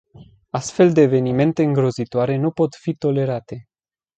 Astfel 0.49 0.93
de 0.93 1.01
evenimente 1.01 1.63
îngrozitoare 1.63 2.35
nu 2.37 2.51
pot 2.51 2.75
fi 2.75 2.95
tolerate. 2.95 3.67